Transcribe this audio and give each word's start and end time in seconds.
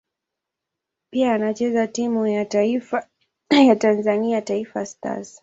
Pia 1.11 1.33
anachezea 1.33 1.87
timu 1.87 2.27
ya 2.27 2.45
taifa 2.45 3.07
ya 3.67 3.75
Tanzania 3.75 4.41
Taifa 4.41 4.85
Stars. 4.85 5.39